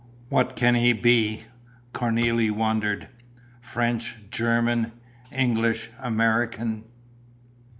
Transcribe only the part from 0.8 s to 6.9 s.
be?" Cornélie wondered. "French, German, English, American?"